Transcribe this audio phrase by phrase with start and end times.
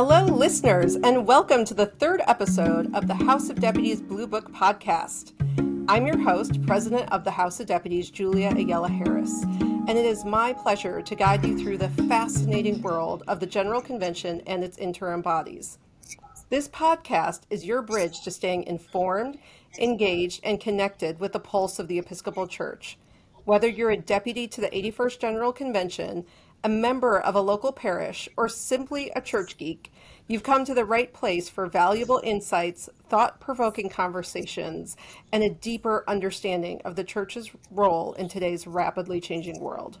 [0.00, 4.48] Hello, listeners, and welcome to the third episode of the House of Deputies Blue Book
[4.52, 5.32] podcast.
[5.88, 10.24] I'm your host, President of the House of Deputies, Julia Ayala Harris, and it is
[10.24, 14.78] my pleasure to guide you through the fascinating world of the General Convention and its
[14.78, 15.78] interim bodies.
[16.48, 19.40] This podcast is your bridge to staying informed,
[19.80, 22.98] engaged, and connected with the pulse of the Episcopal Church.
[23.46, 26.24] Whether you're a deputy to the 81st General Convention,
[26.64, 29.92] a member of a local parish, or simply a church geek,
[30.26, 34.96] you've come to the right place for valuable insights, thought provoking conversations,
[35.32, 39.98] and a deeper understanding of the church's role in today's rapidly changing world.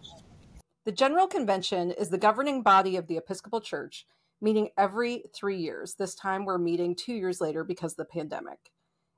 [0.84, 4.06] The General Convention is the governing body of the Episcopal Church,
[4.40, 5.94] meeting every three years.
[5.94, 8.72] This time we're meeting two years later because of the pandemic.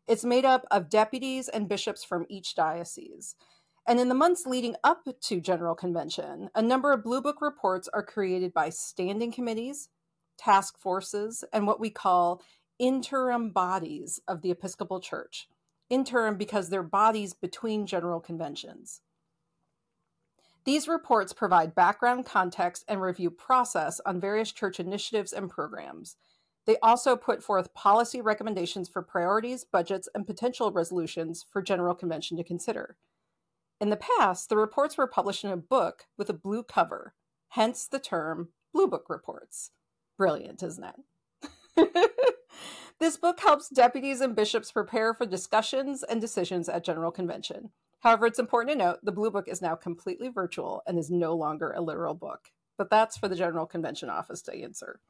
[0.08, 3.36] It's made up of deputies and bishops from each diocese.
[3.86, 7.88] And in the months leading up to General Convention, a number of Blue Book reports
[7.92, 9.88] are created by standing committees,
[10.38, 12.42] task forces, and what we call
[12.78, 15.48] interim bodies of the Episcopal Church.
[15.88, 19.00] Interim because they're bodies between General Conventions.
[20.64, 26.16] These reports provide background context and review process on various church initiatives and programs.
[26.66, 32.36] They also put forth policy recommendations for priorities, budgets, and potential resolutions for General Convention
[32.36, 32.96] to consider.
[33.80, 37.14] In the past, the reports were published in a book with a blue cover,
[37.48, 39.70] hence the term Blue Book Reports.
[40.18, 42.10] Brilliant, isn't it?
[42.98, 47.70] this book helps deputies and bishops prepare for discussions and decisions at General Convention.
[48.00, 51.34] However, it's important to note the Blue Book is now completely virtual and is no
[51.34, 55.00] longer a literal book, but that's for the General Convention office to answer.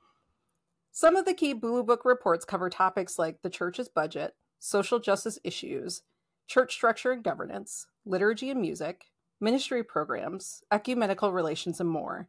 [0.93, 5.39] Some of the key Blue Book reports cover topics like the church's budget, social justice
[5.43, 6.03] issues,
[6.51, 9.05] church structure and governance, liturgy and music,
[9.41, 12.27] ministry programs, ecumenical relations, and more.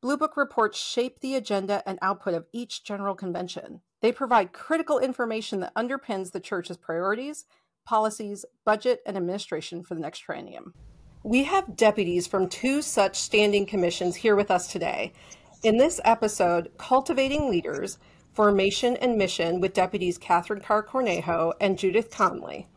[0.00, 3.80] Blue Book reports shape the agenda and output of each General Convention.
[4.02, 7.44] They provide critical information that underpins the Church's priorities,
[7.84, 10.72] policies, budget, and administration for the next triennium.
[11.24, 15.12] We have deputies from two such standing commissions here with us today.
[15.64, 17.98] In this episode, Cultivating Leaders
[18.32, 22.68] Formation and Mission with deputies Katherine Karr-Cornejo and Judith Conley.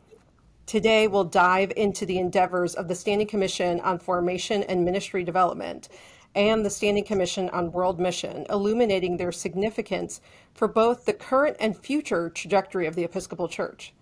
[0.66, 5.90] Today, we'll dive into the endeavors of the Standing Commission on Formation and Ministry Development
[6.36, 10.22] and the Standing Commission on World Mission, illuminating their significance
[10.54, 13.94] for both the current and future trajectory of the Episcopal Church.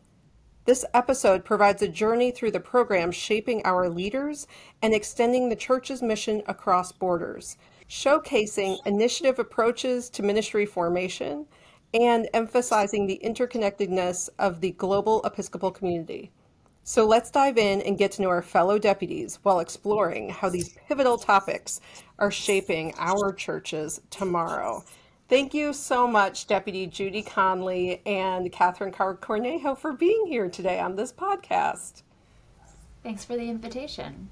[0.65, 4.45] This episode provides a journey through the program shaping our leaders
[4.83, 7.57] and extending the Church's mission across borders,
[7.89, 11.47] showcasing initiative approaches to ministry formation
[11.93, 16.31] and emphasizing the interconnectedness of the global Episcopal community.
[16.83, 20.69] So let's dive in and get to know our fellow deputies while exploring how these
[20.87, 21.79] pivotal topics
[22.17, 24.83] are shaping our churches tomorrow.
[25.29, 30.95] Thank you so much, Deputy Judy Conley and Katherine Karr-Cornejo, for being here today on
[30.95, 32.01] this podcast.
[33.03, 34.27] Thanks for the invitation.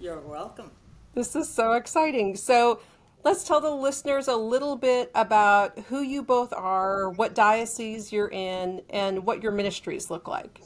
[0.00, 0.72] You're welcome.
[1.14, 2.34] This is so exciting.
[2.36, 2.80] So,
[3.24, 8.30] let's tell the listeners a little bit about who you both are, what diocese you're
[8.30, 10.60] in, and what your ministries look like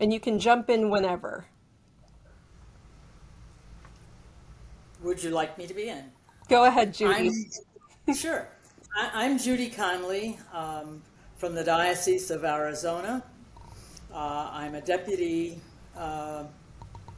[0.00, 1.46] and you can jump in whenever.
[5.02, 6.04] Would you like me to be in?
[6.48, 7.30] Go ahead, Judy.
[8.08, 8.48] I'm, sure.
[8.96, 11.02] I, am Judy Conley um,
[11.36, 13.22] from the Diocese of Arizona.
[14.12, 15.60] Uh, I'm a deputy
[15.96, 16.44] uh,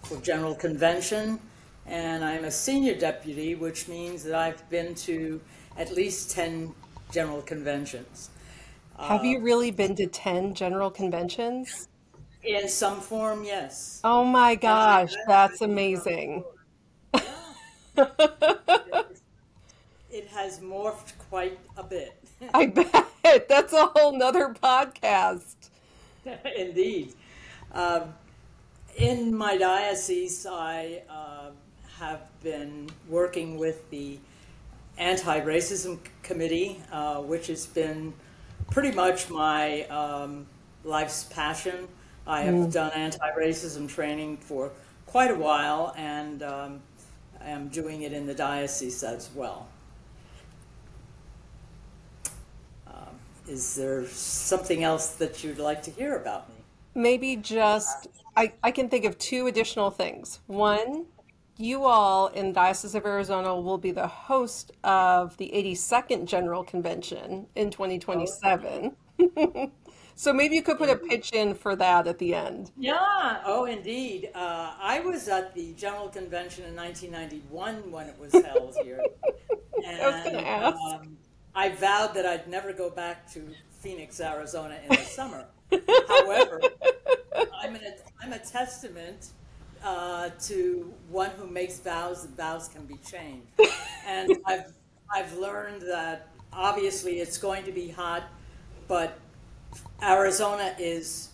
[0.03, 1.39] for General Convention,
[1.87, 5.41] and I'm a senior deputy, which means that I've been to
[5.77, 6.75] at least 10
[7.13, 8.31] General Conventions.
[8.99, 11.88] Have uh, you really been to 10 General Conventions?
[12.45, 14.01] In some form, yes.
[14.05, 16.45] Oh my gosh, that's amazing.
[17.15, 17.25] it
[20.31, 22.15] has morphed quite a bit.
[22.55, 23.49] I bet.
[23.49, 25.57] That's a whole nother podcast.
[26.57, 27.15] Indeed.
[27.73, 28.15] Um,
[28.97, 31.51] in my diocese, I uh,
[31.99, 34.19] have been working with the
[34.97, 38.13] Anti Racism Committee, uh, which has been
[38.71, 40.47] pretty much my um,
[40.85, 41.89] life's passion.
[42.29, 42.73] I have mm.
[42.73, 44.71] done anti-racism training for
[45.07, 46.81] quite a while, and um,
[47.41, 49.67] I am doing it in the diocese as well.
[52.87, 56.57] Um, is there something else that you'd like to hear about me?
[56.95, 60.41] Maybe just, I, I can think of two additional things.
[60.49, 61.07] One,
[61.57, 66.63] you all in the Diocese of Arizona will be the host of the 82nd General
[66.63, 68.95] Convention in 2027.
[69.37, 69.71] Oh.
[70.19, 72.73] So maybe you could put a pitch in for that at the end.
[72.77, 73.41] Yeah.
[73.45, 74.31] Oh, indeed.
[74.35, 79.01] Uh, I was at the General Convention in 1991 when it was held here.
[79.87, 80.77] and, I was going to ask.
[80.77, 81.17] Um,
[81.55, 85.45] I vowed that I'd never go back to Phoenix, Arizona in the summer.
[86.09, 86.63] However,
[87.55, 87.83] I'm, an,
[88.21, 89.29] I'm a testament
[89.85, 93.47] uh, to one who makes vows that vows can be changed.
[94.05, 94.73] And I've,
[95.15, 98.25] I've learned that obviously it's going to be hot,
[98.89, 99.21] but
[100.03, 101.31] Arizona is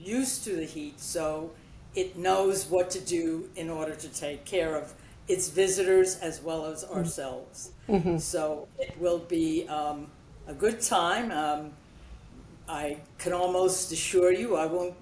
[0.00, 1.50] used to the heat, so
[1.94, 4.92] it knows what to do in order to take care of
[5.28, 7.70] its visitors as well as ourselves.
[7.88, 8.18] Mm-hmm.
[8.18, 10.08] So it will be um,
[10.46, 11.32] a good time.
[11.32, 11.72] Um,
[12.68, 14.94] I can almost assure you I won't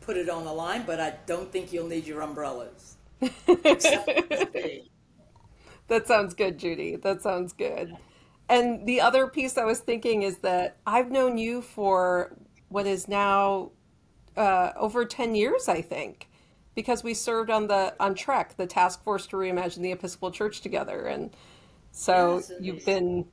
[0.00, 2.96] put it on the line, but I don't think you'll need your umbrellas.
[3.20, 4.82] that
[6.06, 6.96] sounds good, Judy.
[6.96, 7.96] That sounds good.
[8.48, 12.36] And the other piece I was thinking is that I've known you for
[12.68, 13.70] what is now
[14.36, 16.28] uh, over 10 years, I think,
[16.74, 20.60] because we served on the on TREC, the task force to reimagine the Episcopal Church
[20.60, 21.06] together.
[21.06, 21.34] And
[21.92, 23.26] so yes, you've been,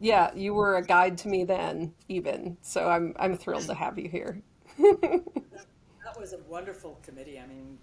[0.00, 2.56] yeah, you were a guide to me then, even.
[2.60, 4.42] So I'm I'm thrilled to have you here.
[4.78, 7.38] that was a wonderful committee.
[7.38, 7.78] I mean,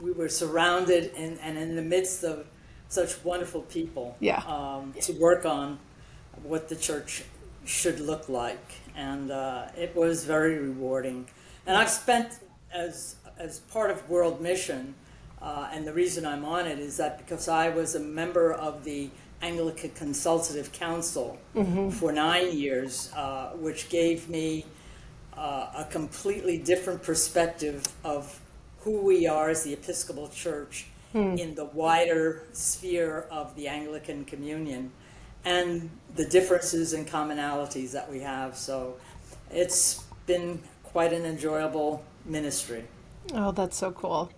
[0.00, 2.46] we were surrounded and, and in the midst of
[2.88, 4.42] such wonderful people yeah.
[4.46, 5.78] um, to work on
[6.42, 7.24] what the church
[7.64, 8.72] should look like.
[8.96, 11.28] And uh, it was very rewarding.
[11.66, 12.32] And I've spent,
[12.72, 14.94] as, as part of World Mission,
[15.40, 18.84] uh, and the reason I'm on it is that because I was a member of
[18.84, 21.90] the Anglican Consultative Council mm-hmm.
[21.90, 24.64] for nine years, uh, which gave me
[25.36, 28.40] uh, a completely different perspective of
[28.80, 31.36] who we are as the Episcopal Church hmm.
[31.36, 34.90] in the wider sphere of the Anglican Communion
[35.44, 38.56] and the differences and commonalities that we have.
[38.56, 38.96] So
[39.50, 42.84] it's been quite an enjoyable ministry.
[43.34, 44.30] Oh, that's so cool.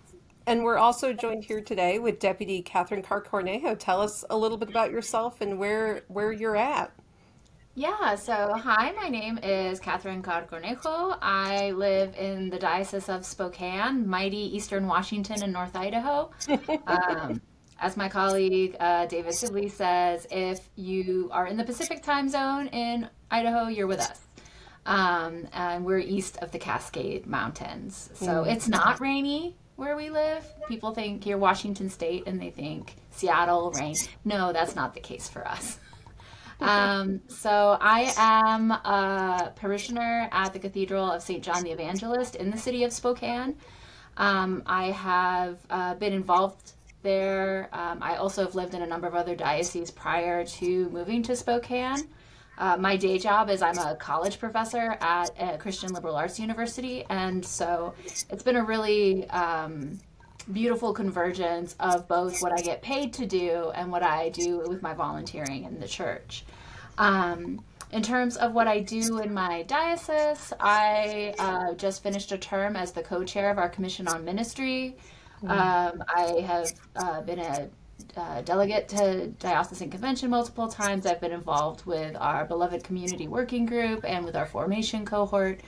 [0.47, 3.77] And we're also joined here today with Deputy Katherine Karr-Cornejo.
[3.77, 6.91] Tell us a little bit about yourself and where where you're at.
[7.73, 11.17] Yeah, so hi, my name is Katherine Karr-Cornejo.
[11.21, 16.31] I live in the Diocese of Spokane, mighty eastern Washington and North Idaho.
[16.87, 17.41] Um,
[17.79, 22.67] as my colleague uh, David Sibley says, if you are in the Pacific time zone
[22.67, 24.19] in Idaho, you're with us.
[24.85, 28.09] Um, and we're east of the Cascade Mountains.
[28.15, 28.51] So mm.
[28.51, 30.45] it's not rainy where we live.
[30.67, 33.95] People think you're Washington State and they think Seattle rain.
[34.25, 35.79] No, that's not the case for us.
[36.61, 41.43] Um, so I am a parishioner at the Cathedral of St.
[41.43, 43.55] John the Evangelist in the city of Spokane.
[44.17, 47.69] Um, I have uh, been involved there.
[47.73, 51.35] Um, I also have lived in a number of other dioceses prior to moving to
[51.35, 52.07] Spokane.
[52.57, 57.03] Uh, my day job is I'm a college professor at a Christian Liberal Arts University,
[57.09, 57.95] and so
[58.29, 59.97] it's been a really um,
[60.43, 64.81] beautiful convergence of both what I get paid to do and what I do with
[64.81, 66.45] my volunteering in the church.
[66.97, 72.37] Um, in terms of what I do in my diocese, I uh, just finished a
[72.37, 74.97] term as the co chair of our Commission on Ministry.
[75.45, 77.69] Um, I have uh, been a
[78.15, 81.05] uh, delegate to diocesan convention multiple times.
[81.05, 85.61] I've been involved with our beloved community working group and with our formation cohort.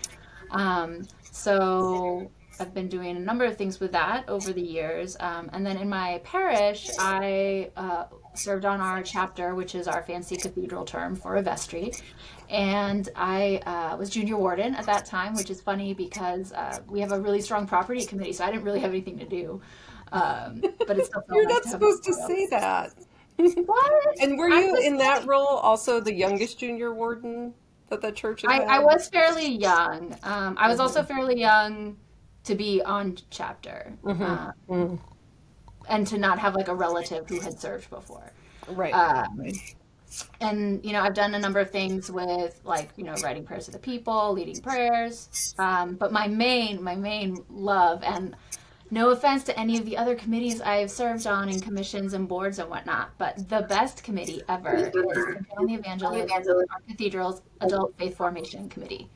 [0.52, 2.30] Um, so
[2.60, 5.18] I've been doing a number of things with that over the years.
[5.20, 10.04] Um, and then in my parish, I uh, served on our chapter, which is our
[10.04, 11.94] fancy cathedral term for a vestry.
[12.50, 17.00] And I uh, was junior warden at that time, which is funny because uh, we
[17.00, 19.62] have a really strong property committee, so I didn't really have anything to do.
[20.12, 22.94] Um, but it's still You're not supposed to say that.
[23.36, 24.22] What?
[24.22, 27.56] and were you in that role also the youngest junior warden
[27.90, 30.16] that the church I, I, was fairly young.
[30.22, 31.98] Um, I was also fairly young
[32.44, 34.24] to be on chapter mm-hmm.
[34.24, 34.96] Uh, mm-hmm.
[35.90, 38.32] and to not have like a relative who had served before.
[38.68, 38.94] Right.
[38.94, 39.52] Um,
[40.42, 43.68] and you know i've done a number of things with like you know writing prayers
[43.68, 48.36] of the people leading prayers um, but my main my main love and
[48.92, 52.60] no offense to any of the other committees i've served on and commissions and boards
[52.60, 59.10] and whatnot but the best committee ever is the our cathedral's adult faith formation committee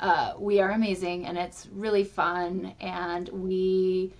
[0.00, 4.12] uh, we are amazing and it's really fun and we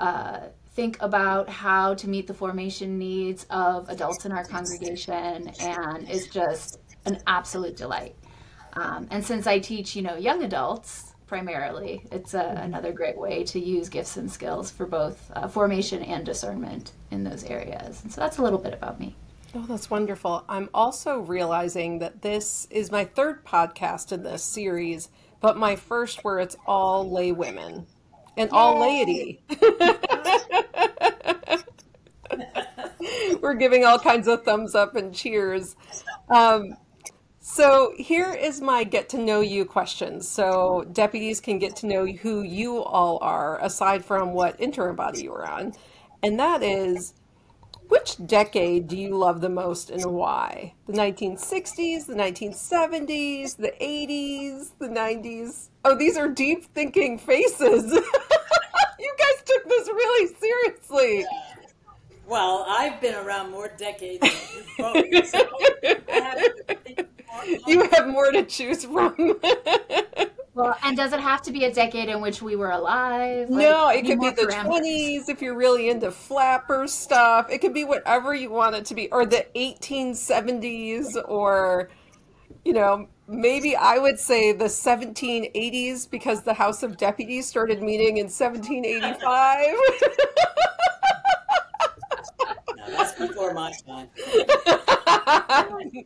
[0.00, 6.08] uh, think about how to meet the formation needs of adults in our congregation and
[6.08, 8.16] it's just an absolute delight.
[8.74, 13.42] Um, and since i teach you know young adults primarily it's a, another great way
[13.44, 18.02] to use gifts and skills for both uh, formation and discernment in those areas.
[18.02, 19.14] And so that's a little bit about me
[19.54, 20.44] Oh, that's wonderful.
[20.48, 25.08] I'm also realizing that this is my third podcast in this series,
[25.40, 27.86] but my first where it's all lay women
[28.36, 28.56] and Yay.
[28.56, 29.42] all laity.
[33.40, 35.76] We're giving all kinds of thumbs up and cheers.
[36.28, 36.76] Um,
[37.40, 40.20] so here is my get to know you question.
[40.20, 45.22] So deputies can get to know who you all are, aside from what interim body
[45.22, 45.72] you were on.
[46.22, 47.14] And that is,
[47.88, 50.74] which decade do you love the most and why?
[50.86, 55.68] The 1960s, the 1970s, the 80s, the 90s?
[55.84, 57.92] Oh, these are deep thinking faces.
[57.92, 61.26] you guys took this really seriously.
[62.26, 65.48] Well, I've been around more decades than you both, so
[66.08, 67.06] have more.
[67.66, 69.38] You have more to choose from.
[70.58, 73.48] Well, and does it have to be a decade in which we were alive?
[73.48, 74.64] Like, No, it could be the parameters.
[74.64, 77.48] 20s if you're really into flapper stuff.
[77.48, 81.90] It could be whatever you want it to be, or the 1870s, or,
[82.64, 88.16] you know, maybe I would say the 1780s because the House of Deputies started meeting
[88.16, 89.64] in 1785.
[93.18, 94.08] No, that's before my time.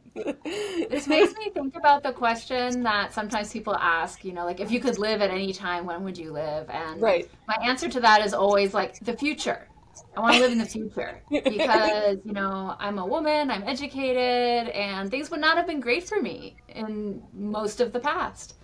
[0.90, 4.70] This makes me think about the question that sometimes people ask, you know, like if
[4.70, 6.68] you could live at any time, when would you live?
[6.70, 7.30] And Right.
[7.48, 9.68] my answer to that is always like the future.
[10.16, 14.68] I want to live in the future because, you know, I'm a woman, I'm educated,
[14.70, 18.54] and things would not have been great for me in most of the past.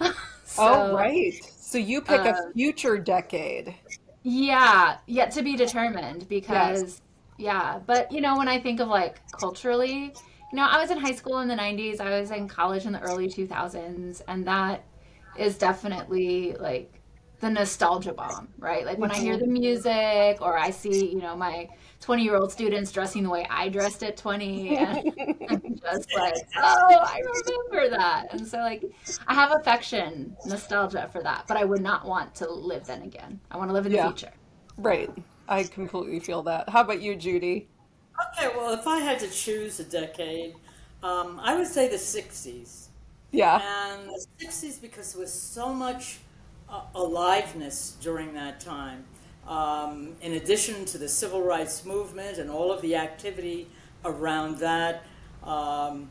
[0.44, 1.34] So, oh, right.
[1.44, 3.74] So you pick a uh, future decade.
[4.22, 7.02] Yeah, yet to be determined because,
[7.38, 7.78] yeah.
[7.86, 10.14] But, you know, when I think of like culturally,
[10.52, 12.92] you know, I was in high school in the 90s, I was in college in
[12.92, 14.84] the early 2000s, and that
[15.38, 16.98] is definitely like
[17.40, 18.84] the nostalgia bomb, right?
[18.84, 19.52] Like when I hear the mm-hmm.
[19.52, 21.68] music or I see, you know, my
[22.00, 25.14] 20 year old students dressing the way I dressed at 20, and
[25.48, 28.28] I'm just like, oh, I remember that.
[28.32, 28.84] And so, like,
[29.28, 33.38] I have affection, nostalgia for that, but I would not want to live then again.
[33.50, 34.08] I want to live in the Yeah.
[34.08, 34.32] future.
[34.76, 35.10] Right.
[35.48, 36.68] I completely feel that.
[36.68, 37.68] How about you, Judy?
[38.36, 40.54] Okay, well, if I had to choose a decade,
[41.02, 42.88] um, I would say the 60s.
[43.30, 43.60] Yeah.
[43.62, 46.18] And the 60s because there was so much
[46.68, 49.04] uh, aliveness during that time.
[49.46, 53.68] Um, in addition to the civil rights movement and all of the activity
[54.04, 55.04] around that,
[55.42, 56.10] um,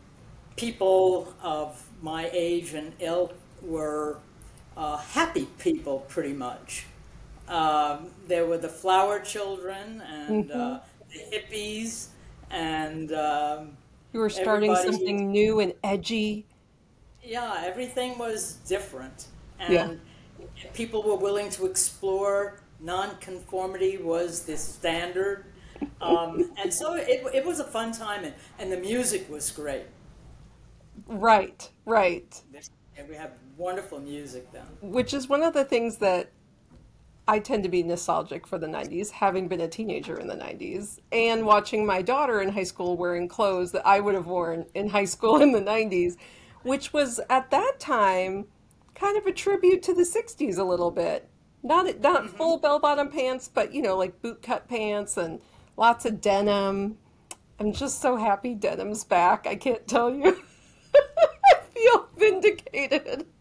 [0.55, 4.17] people of my age and ilk were
[4.75, 6.85] uh, happy people pretty much.
[7.47, 10.79] Um, there were the flower children and uh,
[11.13, 12.07] the hippies
[12.51, 13.77] and um,
[14.13, 16.45] You were starting something new and edgy.
[17.23, 19.27] yeah, everything was different,
[19.59, 20.67] and Yeah.
[20.73, 22.59] people were willing to explore.
[22.79, 25.45] Nonconformity was the standard,
[25.99, 29.85] um, and so it, it was a fun time, and, and the music was great.
[31.07, 32.41] Right, right.
[32.97, 34.65] And we have wonderful music then.
[34.81, 36.31] Which is one of the things that
[37.27, 40.99] I tend to be nostalgic for the 90s, having been a teenager in the 90s
[41.11, 44.89] and watching my daughter in high school wearing clothes that I would have worn in
[44.89, 46.15] high school in the 90s,
[46.63, 48.45] which was at that time
[48.95, 51.29] kind of a tribute to the 60s a little bit.
[51.63, 52.37] Not not mm-hmm.
[52.37, 55.41] full bell-bottom pants, but you know, like boot cut pants and
[55.75, 56.97] lots of denim.
[57.59, 59.47] I'm just so happy denim's back.
[59.47, 60.37] I can't tell you.
[60.95, 63.25] I feel vindicated.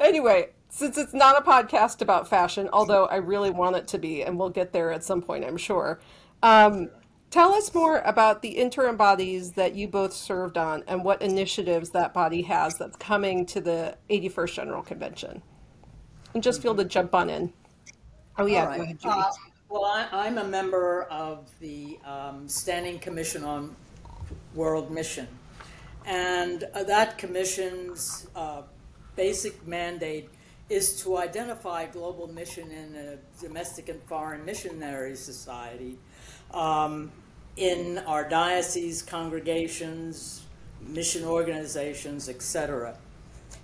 [0.00, 4.22] Anyway, since it's not a podcast about fashion, although I really want it to be,
[4.22, 5.98] and we'll get there at some point, I'm sure.
[6.42, 6.90] Um,
[7.30, 11.90] tell us more about the interim bodies that you both served on and what initiatives
[11.90, 15.42] that body has that's coming to the 81st General Convention.
[16.34, 17.52] And just feel to jump on in.
[18.36, 18.80] Oh, yeah, right.
[18.80, 18.98] ahead.
[19.02, 19.32] Uh,
[19.70, 23.74] well, I, I'm a member of the um, Standing Commission on
[24.54, 25.26] World Mission,
[26.06, 28.62] and uh, that commission's uh,
[29.16, 30.30] basic mandate
[30.68, 35.98] is to identify global mission in a domestic and foreign missionary society
[36.52, 37.10] um,
[37.56, 40.42] in our dioceses, congregations,
[40.80, 42.96] mission organizations, etc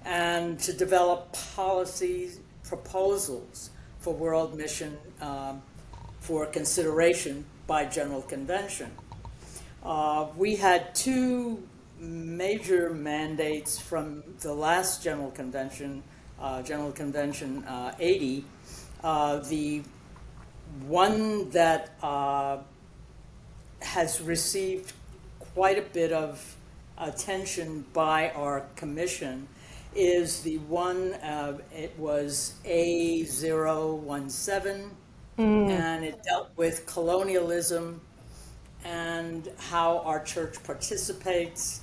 [0.04, 2.30] and to develop policy
[2.62, 5.62] proposals for world mission um,
[6.20, 8.90] for consideration by General Convention.
[9.82, 11.62] Uh, we had two
[11.98, 16.02] major mandates from the last General Convention,
[16.62, 18.44] General Convention uh, 80.
[19.02, 19.82] Uh, the
[20.86, 22.58] one that uh,
[23.80, 24.92] has received
[25.54, 26.56] quite a bit of
[26.98, 29.48] attention by our commission
[29.94, 34.90] is the one, uh, it was A017,
[35.38, 38.00] and it dealt with colonialism
[38.84, 41.80] and how our church participates.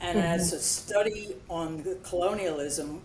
[0.00, 3.00] And as a study on the colonialism,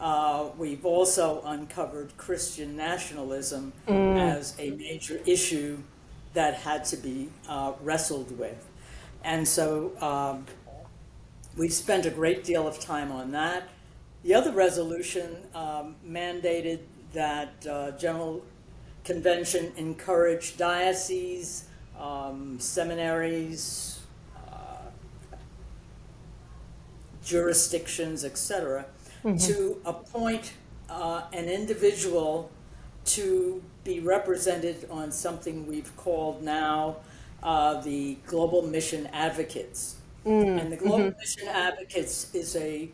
[0.00, 5.78] uh, we've also uncovered Christian nationalism as a major issue
[6.32, 8.66] that had to be uh, wrestled with.
[9.24, 10.46] and so um,
[11.56, 13.68] we've spent a great deal of time on that.
[14.22, 16.80] The other resolution um, mandated
[17.12, 18.42] that uh, General
[19.04, 21.64] Convention encourage dioceses,
[21.98, 24.00] um, seminaries,
[24.36, 24.90] uh,
[27.24, 28.84] jurisdictions, etc.,
[29.22, 30.52] to appoint
[30.88, 32.50] uh, an individual
[33.04, 36.96] to be represented on something we've called now
[37.42, 39.96] uh, the Global Mission Advocates.
[40.58, 42.90] And the Global Mission Advocates is a,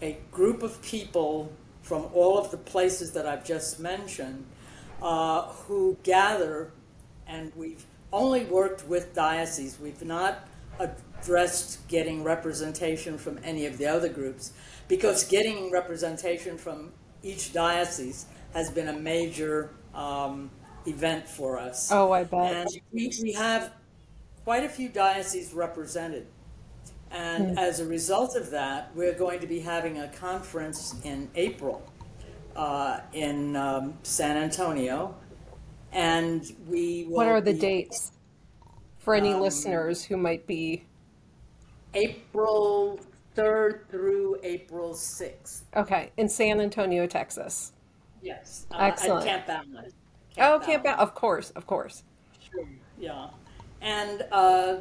[0.00, 4.44] a group of people from all of the places that I've just mentioned
[5.02, 6.70] uh, who gather,
[7.26, 9.78] and we've only worked with dioceses.
[9.80, 10.46] We've not
[10.78, 14.52] addressed getting representation from any of the other groups
[14.88, 16.92] because getting representation from
[17.22, 20.50] each diocese has been a major um,
[20.86, 21.90] event for us.
[21.92, 22.54] Oh, I bet.
[22.54, 23.72] And we, we have
[24.44, 26.26] quite a few dioceses represented.
[27.10, 31.82] And as a result of that, we're going to be having a conference in April
[32.54, 35.14] uh, in um, San Antonio.
[35.92, 38.12] And we will What are the be- dates
[38.98, 40.84] for any Um, listeners who might be?
[41.94, 43.00] April
[43.38, 45.62] 3rd through April 6th.
[45.76, 47.72] Okay, in San Antonio, Texas.
[48.22, 48.66] Yes.
[48.72, 49.26] Uh, Excellent.
[49.28, 49.92] At Camp Ballard.
[50.38, 52.02] Oh, Camp Ba- Of course, of course.
[52.98, 53.28] Yeah.
[53.80, 54.76] And uh,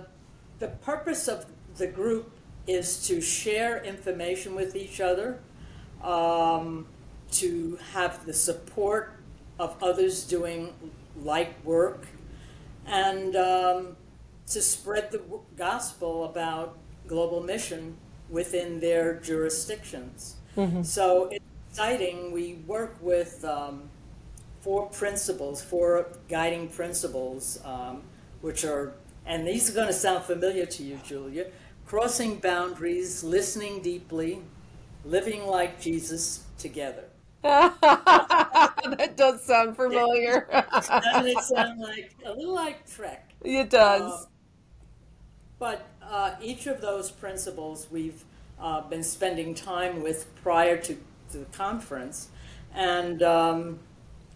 [0.59, 1.45] the purpose of
[1.77, 2.31] the group
[2.65, 5.39] is to share information with each other,
[6.03, 6.87] um,
[7.31, 9.13] to have the support
[9.59, 10.73] of others doing
[11.21, 12.07] like work,
[12.85, 13.95] and um,
[14.47, 15.21] to spread the
[15.55, 17.97] gospel about global mission
[18.29, 20.36] within their jurisdictions.
[20.81, 22.31] So it's exciting.
[22.31, 23.89] We work with um,
[24.62, 28.01] four principles, four guiding principles, um,
[28.41, 28.93] which are,
[29.27, 31.46] and these are going to sound familiar to you, Julia
[31.88, 34.41] crossing boundaries, listening deeply,
[35.05, 37.06] living like Jesus together.
[37.43, 40.47] that does sound familiar.
[40.51, 43.19] Doesn't it sound like a little like TREC?
[43.43, 44.28] it does.
[45.60, 48.23] But uh, each of those principles we've
[48.60, 50.98] uh, been spending time with prior to
[51.32, 52.30] the conference,
[52.74, 53.80] and um,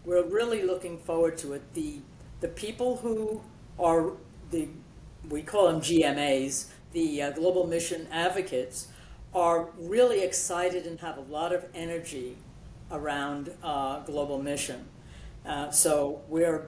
[0.06, 1.74] we're really looking forward to it.
[1.74, 2.00] The
[2.42, 3.42] the people who
[3.80, 4.12] are
[4.52, 4.68] the
[5.30, 8.88] we call them GMAs, the uh, Global Mission Advocates,
[9.34, 12.38] are really excited and have a lot of energy
[12.92, 14.86] around uh, global mission.
[15.46, 16.68] Uh, so we're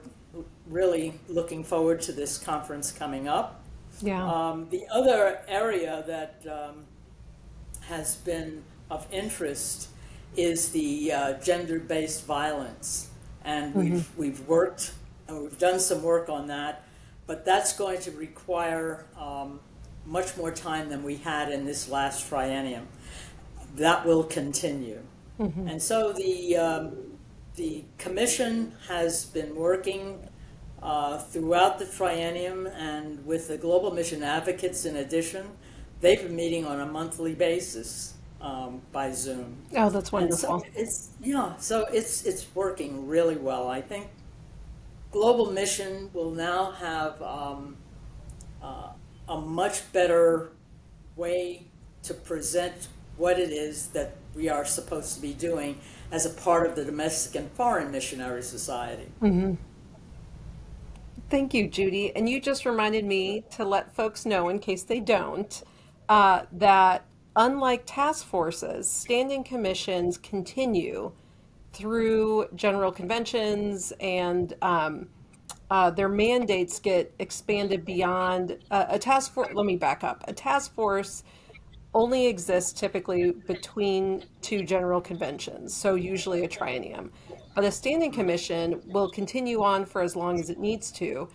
[0.68, 3.62] really looking forward to this conference coming up.
[4.00, 4.24] yeah.
[4.24, 6.84] Um, the other area that um,
[7.88, 9.88] has been of interest
[10.36, 13.10] is the uh, gender-based violence,
[13.44, 14.92] and we've we've worked
[15.28, 16.84] and we've done some work on that,
[17.26, 19.60] but that's going to require um,
[20.04, 22.86] much more time than we had in this last triennium.
[23.76, 25.00] That will continue,
[25.68, 26.96] and so the um,
[27.56, 30.28] the commission has been working
[30.82, 35.48] uh, throughout the triennium and with the Global Mission Advocates in addition.
[36.04, 39.56] They've been meeting on a monthly basis um, by Zoom.
[39.74, 40.66] oh, that's And so wonderful.
[40.74, 43.68] it's yeah, so it's it's working really well.
[43.68, 44.08] I think
[45.12, 47.78] Global Mission will now have um,
[48.62, 48.88] uh,
[49.30, 50.50] a much better
[51.16, 51.62] way
[52.02, 55.80] to present what it is that we are supposed to be doing
[56.12, 59.08] as a part of the domestic and foreign missionary society.
[61.30, 62.14] Thank you, Judy.
[62.14, 65.62] And you just reminded me to let folks know, in case they don't,
[66.08, 67.04] uh, that
[67.36, 71.12] unlike task forces, standing commissions continue
[71.72, 75.08] through general conventions and um,
[75.70, 79.52] uh, their mandates get expanded beyond uh, a task force.
[79.52, 80.22] Let me back up.
[80.28, 81.24] A task force
[81.94, 87.10] only exists typically between two general conventions, so usually a triennium.
[87.54, 91.28] But a standing commission will continue on for as long as it needs to,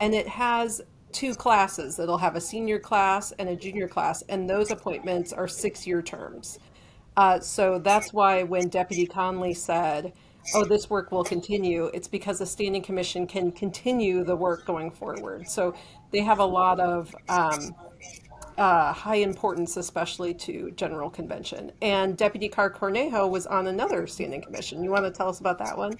[0.00, 1.98] and it has two classes.
[1.98, 6.58] It'll have a senior class and a junior class, and those appointments are six-year terms.
[7.16, 10.12] Uh, so that's why when Deputy Conley said,
[10.54, 14.90] "Oh, this work will continue," it's because the standing commission can continue the work going
[14.90, 15.48] forward.
[15.48, 15.74] So
[16.10, 17.74] they have a lot of um,
[18.56, 21.72] uh, high importance, especially to General Convention.
[21.82, 24.82] And Deputy Karr-Cornejo was on another standing commission.
[24.82, 25.96] You want to tell us about that one?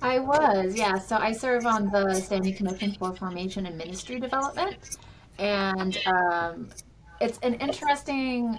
[0.00, 0.96] I was, yeah.
[0.98, 4.98] So I serve on the Standing Commission for Formation and Ministry Development.
[5.38, 6.68] And um,
[7.20, 8.58] it's an interesting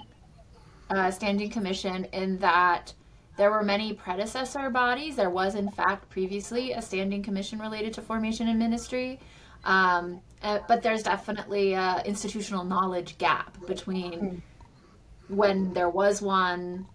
[0.90, 2.92] uh, standing commission in that
[3.36, 5.16] there were many predecessor bodies.
[5.16, 9.18] There was, in fact, previously a standing commission related to formation and ministry.
[9.64, 14.42] Um, uh, but there's definitely an institutional knowledge gap between
[15.28, 16.86] when there was one,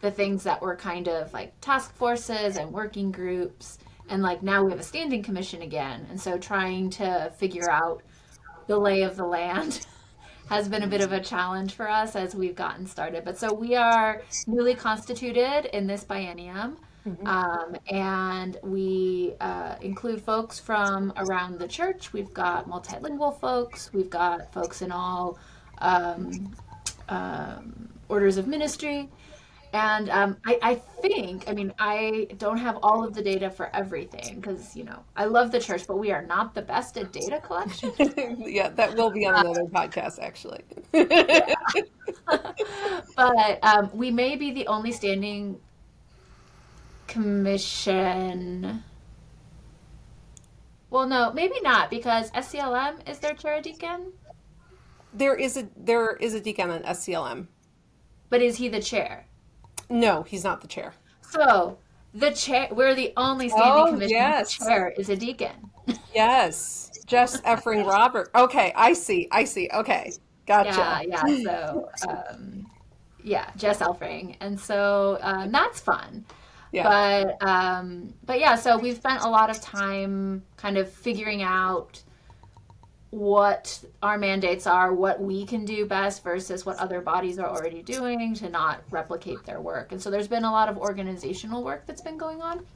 [0.00, 4.64] the things that were kind of like task forces and working groups, and like now
[4.64, 6.06] we have a standing commission again.
[6.10, 8.02] And so trying to figure out
[8.66, 9.86] the lay of the land
[10.48, 13.24] has been a bit of a challenge for us as we've gotten started.
[13.24, 16.76] But so we are newly constituted in this biennium.
[17.24, 22.12] Um, and we uh, include folks from around the church.
[22.12, 23.90] We've got multilingual folks.
[23.92, 25.38] We've got folks in all
[25.78, 26.54] um,
[27.08, 29.08] um, orders of ministry.
[29.72, 33.74] And um, I, I think, I mean, I don't have all of the data for
[33.76, 37.12] everything because, you know, I love the church, but we are not the best at
[37.12, 37.92] data collection.
[38.38, 40.62] yeah, that will be on another podcast, actually.
[43.16, 45.60] but um, we may be the only standing
[47.06, 48.82] commission.
[50.90, 54.12] Well, no, maybe not because SCLM is their chair deacon,
[55.12, 57.48] There is a there is a deacon on SCLM.
[58.30, 59.27] but is he the chair?
[59.90, 60.94] No, he's not the chair.
[61.22, 61.78] So
[62.14, 64.52] the chair, we're the only standing Oh, commission yes.
[64.58, 65.70] chair is a deacon.
[66.14, 68.30] Yes, Jess Elfring Robert.
[68.34, 69.26] Okay, I see.
[69.30, 69.70] I see.
[69.72, 70.12] Okay,
[70.46, 71.08] Yeah, gotcha.
[71.08, 71.42] yeah.
[71.44, 72.66] So, um,
[73.22, 76.24] yeah, Jess Elfring, and so um, that's fun.
[76.72, 76.82] Yeah.
[77.40, 82.02] But um, but yeah, so we've spent a lot of time kind of figuring out
[83.10, 87.82] what our mandates are, what we can do best versus what other bodies are already
[87.82, 89.92] doing to not replicate their work.
[89.92, 92.66] And so there's been a lot of organizational work that's been going on.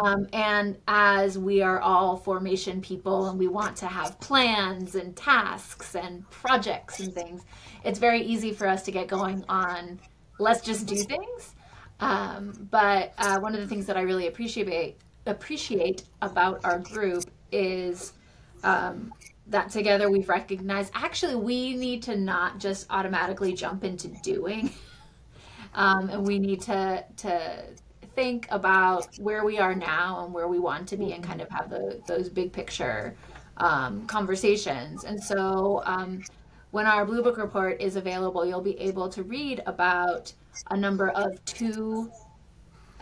[0.00, 5.16] Um, and as we are all formation people and we want to have plans and
[5.16, 7.42] tasks and projects and things,
[7.84, 9.98] it's very easy for us to get going on
[10.42, 11.54] let's just do things.
[12.00, 14.96] Um, but uh, one of the things that I really appreciate
[15.26, 18.14] appreciate about our group is
[18.64, 19.12] um,
[19.48, 20.92] that together we've recognized.
[20.94, 24.70] Actually we need to not just automatically jump into doing
[25.74, 27.64] um, and we need to to
[28.14, 31.48] think about where we are now and where we want to be and kind of
[31.48, 33.16] have the, those big picture
[33.56, 35.04] um, conversations.
[35.04, 36.22] And so um,
[36.72, 40.32] when our blue book report is available you'll be able to read about
[40.70, 42.10] a number of to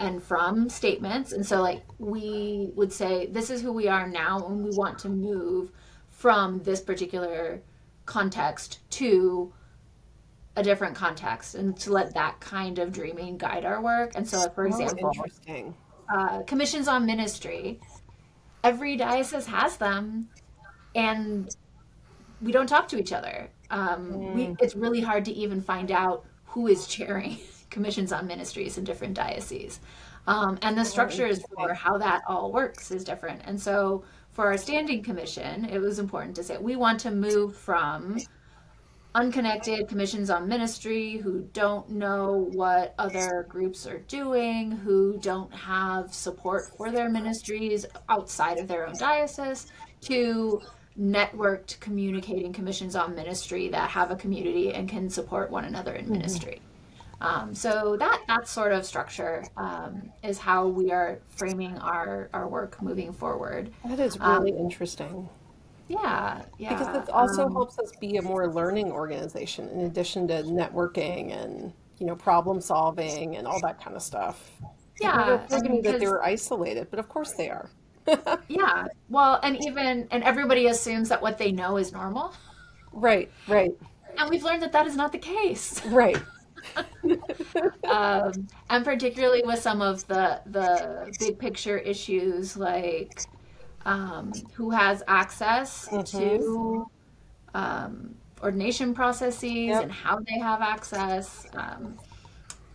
[0.00, 4.44] and from statements and so like we would say this is who we are now
[4.46, 5.70] and we want to move
[6.10, 7.62] from this particular
[8.06, 9.52] context to
[10.56, 14.12] a different context and to let that kind of dreaming guide our work.
[14.14, 15.74] And so, for example, interesting.
[16.14, 17.80] uh, commissions on ministry,
[18.64, 20.28] every diocese has them,
[20.94, 21.48] and
[22.42, 23.48] we don't talk to each other.
[23.70, 27.38] Um, we, it's really hard to even find out who is chairing
[27.70, 29.80] commissions on ministries in different dioceses.
[30.26, 33.42] Um, and the structures for how that all works is different.
[33.44, 37.56] And so, for our standing commission, it was important to say we want to move
[37.56, 38.18] from
[39.14, 46.14] unconnected commissions on ministry who don't know what other groups are doing, who don't have
[46.14, 49.66] support for their ministries outside of their own diocese,
[50.02, 50.60] to
[50.98, 56.08] networked communicating commissions on ministry that have a community and can support one another in
[56.08, 56.60] ministry.
[57.20, 62.48] Um, so that that sort of structure um, is how we are framing our, our
[62.48, 63.74] work moving forward.
[63.84, 65.28] That is really interesting
[65.88, 66.70] Yeah, yeah.
[66.70, 71.32] because it also um, helps us be a more learning organization in addition to networking
[71.32, 74.62] and you know problem solving and all that kind of stuff.
[75.00, 77.70] Yeah, telling that they were isolated, but of course they are.
[78.48, 78.86] Yeah.
[79.08, 82.34] Well, and even and everybody assumes that what they know is normal,
[82.92, 83.70] Right, right,
[84.18, 85.80] and we've learned that that is not the case.
[85.86, 86.24] right.
[87.90, 93.22] Um, and particularly with some of the the big picture issues like
[93.84, 96.86] um, who has access to
[97.54, 99.82] um, ordination processes Yep.
[99.82, 101.46] and how they have access.
[101.54, 101.98] Um,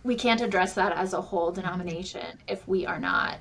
[0.04, 3.38] we can't address that as a whole denomination if we are not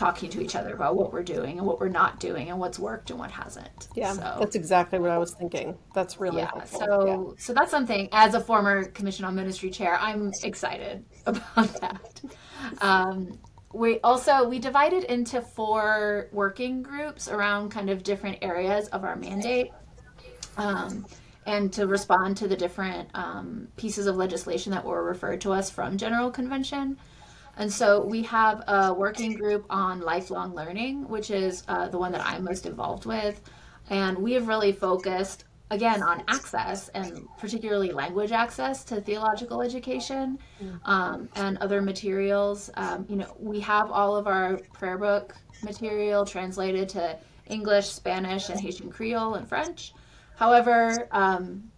[0.00, 2.78] talking to each other about what we're doing and what we're not doing and what's
[2.78, 3.88] worked and what hasn't.
[3.94, 5.76] Yeah, So, that's exactly what I was thinking.
[5.94, 6.46] That's really yeah.
[6.46, 6.80] helpful.
[6.80, 12.22] So so that's something as a former commission on ministry chair, I'm excited about that.
[12.80, 13.38] Um,
[13.74, 19.16] we also we divided into four working groups around kind of different areas of our
[19.16, 19.70] mandate.
[20.56, 21.04] Um,
[21.46, 25.68] and to respond to the different um, pieces of legislation that were referred to us
[25.68, 26.96] from General Convention.
[27.56, 32.12] And so we have a working group on lifelong learning, which is uh, the one
[32.12, 33.40] that I'm most involved with.
[33.90, 40.38] And we have really focused, again, on access and particularly language access to theological education
[40.84, 42.70] um, and other materials.
[42.74, 48.48] Um, you know, we have all of our prayer book material translated to English, Spanish,
[48.48, 49.92] and Haitian Creole and French.
[50.36, 51.70] However, um,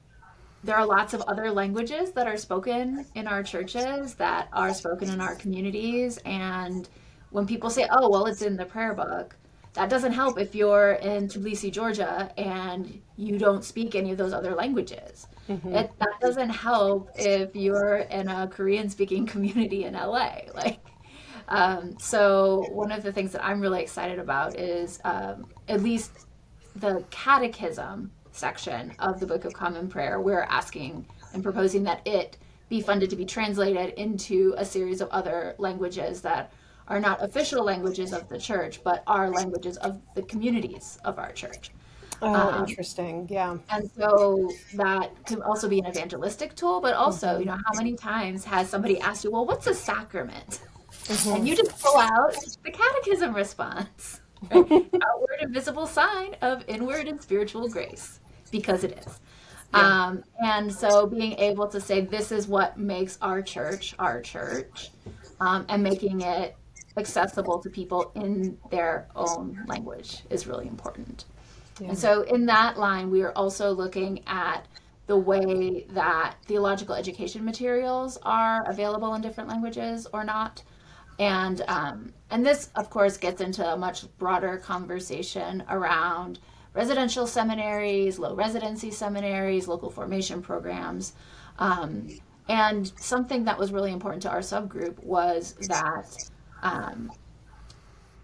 [0.64, 5.10] there are lots of other languages that are spoken in our churches that are spoken
[5.10, 6.18] in our communities.
[6.24, 6.88] And
[7.30, 9.36] when people say, oh, well, it's in the prayer book,
[9.74, 14.32] that doesn't help if you're in Tbilisi, Georgia, and you don't speak any of those
[14.32, 15.26] other languages.
[15.48, 15.74] Mm-hmm.
[15.74, 20.42] It, that doesn't help if you're in a Korean speaking community in LA.
[20.54, 20.78] Like,
[21.48, 26.26] um, so one of the things that I'm really excited about is um, at least
[26.76, 30.20] the catechism section of the Book of Common Prayer.
[30.20, 32.36] We're asking and proposing that it
[32.68, 36.52] be funded to be translated into a series of other languages that
[36.88, 41.32] are not official languages of the church, but are languages of the communities of our
[41.32, 41.70] church.
[42.22, 43.26] Oh, um, interesting.
[43.30, 43.58] Yeah.
[43.70, 47.40] And so that can also be an evangelistic tool, but also, mm-hmm.
[47.40, 50.60] you know, how many times has somebody asked you, well, what's a sacrament?
[51.04, 51.32] Mm-hmm.
[51.34, 54.20] And you just pull out the catechism response.
[54.50, 54.70] Right?
[54.70, 58.20] Outward and visible sign of inward and spiritual grace,
[58.52, 59.18] because it is.
[59.74, 59.80] Yeah.
[59.80, 64.90] Um, and so being able to say, this is what makes our church our church,
[65.40, 66.54] um, and making it
[66.96, 71.24] accessible to people in their own language is really important.
[71.80, 71.88] Yeah.
[71.88, 74.66] And so, in that line, we are also looking at
[75.06, 80.62] the way that theological education materials are available in different languages or not.
[81.18, 86.38] And um, and this, of course, gets into a much broader conversation around
[86.74, 91.14] residential seminaries, low residency seminaries, local formation programs.
[91.58, 92.08] Um,
[92.48, 96.08] and something that was really important to our subgroup was that
[96.62, 97.10] um,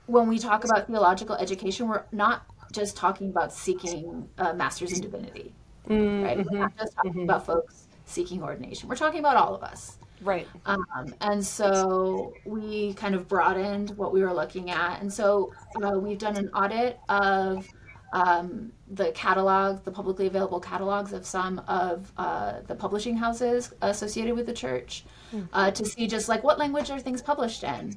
[0.07, 5.01] when we talk about theological education, we're not just talking about seeking a master's in
[5.01, 5.55] divinity,
[5.89, 6.25] mm-hmm.
[6.25, 6.47] right?
[6.51, 7.23] We're not just talking mm-hmm.
[7.23, 8.89] about folks seeking ordination.
[8.89, 9.99] We're talking about all of us.
[10.21, 10.49] Right.
[10.67, 15.01] Um, and so we kind of broadened what we were looking at.
[15.01, 17.69] And so uh, we've done an audit of
[18.13, 24.35] um, the catalog, the publicly available catalogs of some of uh, the publishing houses associated
[24.35, 25.47] with the church mm.
[25.53, 27.95] uh, to see just like what language are things published in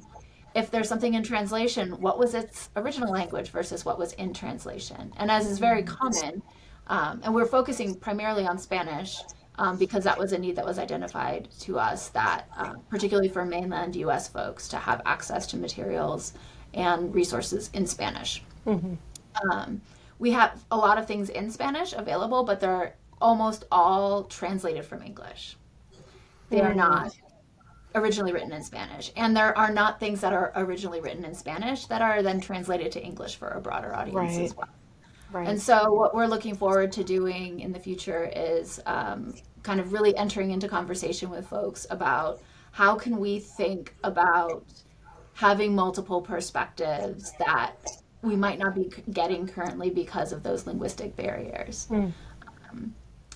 [0.54, 5.12] if there's something in translation, what was its original language versus what was in translation?
[5.16, 6.42] And as is very common,
[6.88, 9.18] um, and we're focusing primarily on Spanish
[9.56, 13.44] um, because that was a need that was identified to us that, uh, particularly for
[13.44, 16.34] mainland US folks, to have access to materials
[16.74, 18.42] and resources in Spanish.
[18.66, 18.94] Mm-hmm.
[19.50, 19.80] Um,
[20.22, 25.02] we have a lot of things in Spanish available, but they're almost all translated from
[25.02, 25.56] English.
[26.48, 26.76] They are mm.
[26.76, 27.12] not
[27.96, 29.10] originally written in Spanish.
[29.16, 32.92] And there are not things that are originally written in Spanish that are then translated
[32.92, 34.44] to English for a broader audience right.
[34.44, 34.68] as well.
[35.32, 35.48] Right.
[35.48, 39.92] And so, what we're looking forward to doing in the future is um, kind of
[39.92, 44.64] really entering into conversation with folks about how can we think about
[45.34, 47.74] having multiple perspectives that
[48.22, 51.88] we might not be getting currently because of those linguistic barriers.
[51.90, 52.12] Mm.
[52.70, 52.94] Um,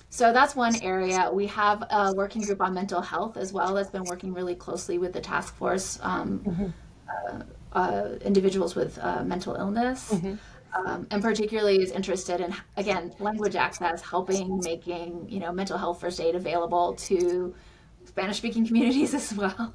[0.09, 1.29] so that's one area.
[1.31, 4.97] We have a working group on mental health as well that's been working really closely
[4.97, 6.67] with the task force, um, mm-hmm.
[7.09, 10.13] uh, uh, individuals with uh, mental illness.
[10.13, 10.35] Mm-hmm.
[10.73, 16.01] Um, and particularly is interested in again language access helping making you know mental health
[16.01, 17.55] first aid available to
[18.03, 19.73] spanish speaking communities as well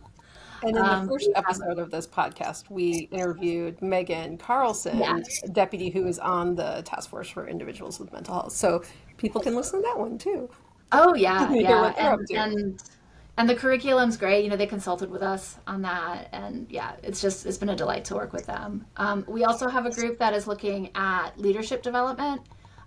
[0.62, 5.42] and in the um, first episode of this podcast, we interviewed Megan Carlson, yes.
[5.52, 8.52] deputy who is on the task force for individuals with mental health.
[8.52, 8.82] So
[9.16, 10.48] people can listen to that one too.
[10.92, 12.82] Oh yeah, yeah, and, and,
[13.38, 14.44] and the curriculum's great.
[14.44, 17.76] You know, they consulted with us on that, and yeah, it's just it's been a
[17.76, 18.84] delight to work with them.
[18.98, 22.42] Um, we also have a group that is looking at leadership development.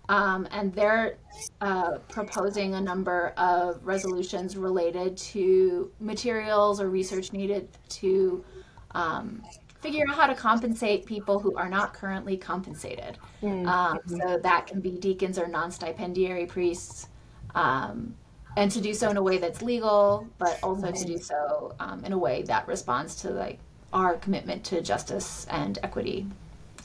[0.09, 1.17] Um, and they're
[1.61, 8.43] uh, proposing a number of resolutions related to materials or research needed to
[8.91, 9.41] um,
[9.79, 13.17] figure out how to compensate people who are not currently compensated.
[13.41, 13.67] Mm-hmm.
[13.67, 17.07] Um, so that can be deacons or non stipendiary priests.
[17.53, 18.15] Um,
[18.57, 22.05] and to do so in a way that's legal, but also to do so um,
[22.05, 23.59] in a way that responds to like
[23.91, 26.25] our commitment to justice and equity,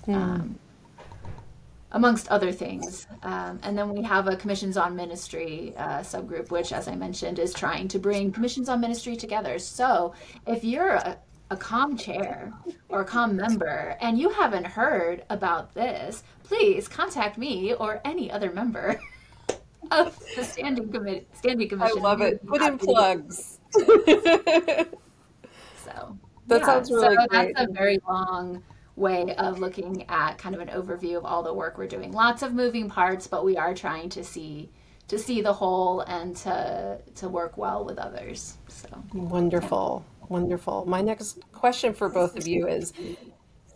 [0.06, 0.54] mm.
[1.92, 3.06] Amongst other things.
[3.22, 7.38] Um, and then we have a commissions on ministry uh, subgroup, which, as I mentioned,
[7.38, 9.58] is trying to bring commissions on ministry together.
[9.58, 10.14] So
[10.46, 11.18] if you're a,
[11.50, 12.52] a com chair
[12.88, 18.30] or a com member and you haven't heard about this, please contact me or any
[18.30, 19.00] other member
[19.90, 21.98] of the standing committee standing commission.
[21.98, 22.46] I love it.
[22.46, 23.58] Put in plugs.
[23.72, 23.82] so
[26.46, 27.54] that yeah, sounds really so great.
[27.56, 28.62] That's a very long
[29.00, 32.12] way of looking at kind of an overview of all the work we're doing.
[32.12, 34.70] Lots of moving parts, but we are trying to see
[35.08, 38.58] to see the whole and to to work well with others.
[38.68, 40.04] So wonderful.
[40.06, 40.26] Yeah.
[40.28, 40.84] Wonderful.
[40.86, 42.92] My next question for both of you is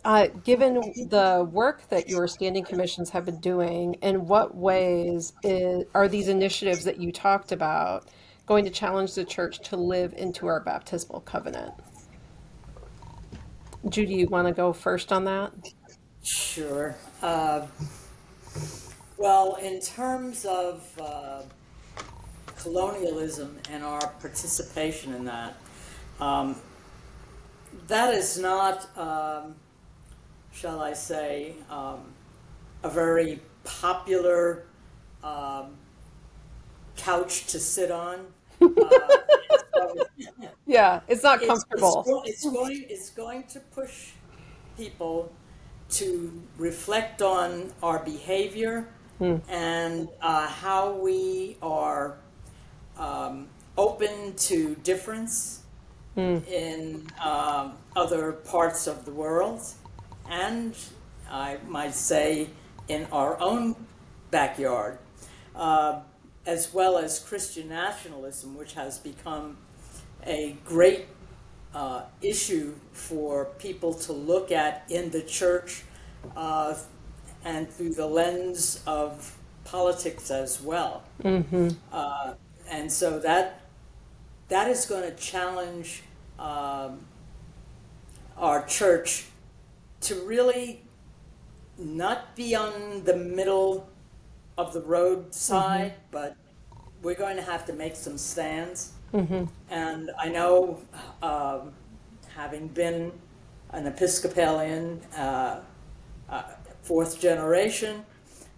[0.05, 0.75] uh, given
[1.09, 6.27] the work that your standing commissions have been doing, in what ways is, are these
[6.27, 8.07] initiatives that you talked about
[8.45, 11.73] going to challenge the church to live into our baptismal covenant?
[13.89, 15.51] Judy, you want to go first on that?
[16.23, 16.95] Sure.
[17.21, 17.67] Uh,
[19.17, 21.43] well, in terms of uh,
[22.57, 25.55] colonialism and our participation in that,
[26.19, 26.55] um,
[27.87, 29.55] that is not, um,
[30.51, 32.01] shall I say, um,
[32.81, 34.63] a very popular
[35.23, 35.75] um,
[36.97, 38.25] couch to sit on.
[38.65, 39.07] Uh,
[40.67, 42.03] Yeah, it's not it's, it's, comfortable.
[42.03, 44.11] go- it's going it's going to push
[44.77, 45.31] people
[45.91, 48.87] to reflect on our behavior
[49.47, 52.17] and uh, how we are
[52.97, 53.47] um,
[53.77, 55.61] open to difference
[56.17, 59.61] in um, other parts of the world,
[60.29, 60.73] and
[61.29, 62.49] I might say
[62.87, 63.75] in our own
[64.31, 64.97] backyard,
[65.55, 65.99] uh,
[66.45, 69.57] as well as Christian nationalism, which has become
[70.25, 71.05] a great
[71.73, 75.83] uh, issue for people to look at in the church
[76.35, 76.75] uh,
[77.43, 81.03] and through the lens of politics as well.
[81.91, 82.33] Uh,
[82.69, 83.61] and so that
[84.47, 86.03] that is going to challenge
[86.39, 86.99] um,
[88.37, 89.25] our church
[90.01, 90.81] to really
[91.77, 93.89] not be on the middle
[94.57, 96.35] of the road side, but
[97.01, 98.93] we're going to have to make some stands.
[99.69, 100.79] And I know,
[101.21, 101.73] um,
[102.35, 103.11] having been
[103.71, 105.61] an Episcopalian, uh,
[106.29, 106.43] uh,
[106.83, 108.05] fourth generation,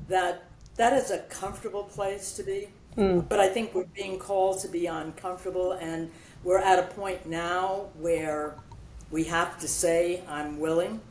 [0.08, 0.44] that
[0.76, 2.70] that is a comfortable place to be.
[3.30, 6.12] But I think we're being called to be uncomfortable, and
[6.44, 8.56] we're at a point now where
[9.12, 11.02] we have to say, "I'm willing."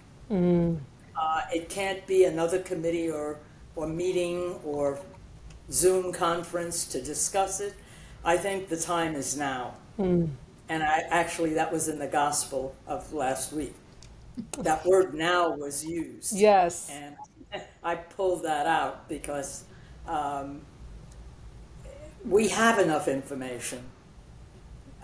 [1.18, 3.38] Uh, it can't be another committee or
[3.76, 4.98] or meeting or
[5.70, 7.74] Zoom conference to discuss it.
[8.24, 9.74] I think the time is now.
[10.68, 13.74] And I actually that was in the gospel of last week.
[14.58, 16.36] That word now was used.
[16.36, 16.90] Yes.
[16.90, 17.16] And
[17.84, 19.64] I pulled that out because
[20.08, 20.62] um,
[22.24, 23.84] we have enough information.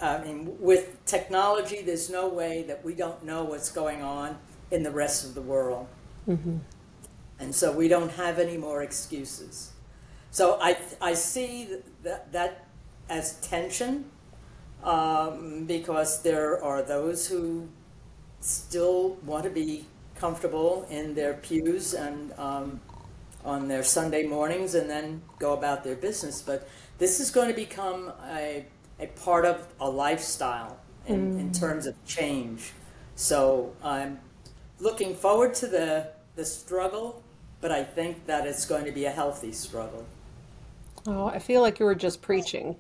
[0.01, 4.37] I mean, with technology, there's no way that we don't know what's going on
[4.73, 5.87] in the rest of the world.
[7.43, 9.73] And so we don't have any more excuses.
[10.31, 11.69] So I, I see
[12.05, 12.67] that, that
[13.09, 14.05] as tension
[14.85, 17.69] um, because there are those who
[18.41, 22.81] still want to be comfortable in their pews and um,
[23.45, 26.41] on their Sunday mornings and then go about their business.
[26.41, 28.65] But this is going to become a,
[29.01, 32.73] a part of a lifestyle in, in terms of change.
[33.17, 34.21] So I'm
[34.79, 37.23] looking forward to the, the struggle,
[37.63, 40.05] but I think that it's going to be a healthy struggle.
[41.07, 42.77] Oh, I feel like you were just preaching.